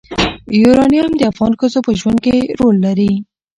یورانیم 0.61 1.09
د 1.17 1.21
افغان 1.31 1.53
ښځو 1.59 1.79
په 1.87 1.91
ژوند 1.99 2.17
کې 2.25 2.35
رول 2.59 2.75
لري. 2.85 3.13